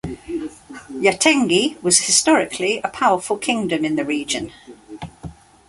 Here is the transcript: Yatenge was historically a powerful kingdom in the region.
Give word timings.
Yatenge 0.99 1.79
was 1.83 1.99
historically 2.07 2.79
a 2.83 2.87
powerful 2.87 3.37
kingdom 3.37 3.85
in 3.85 3.97
the 3.97 4.03
region. 4.03 4.51